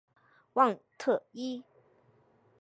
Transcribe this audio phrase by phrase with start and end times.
[0.53, 1.63] 旺特伊。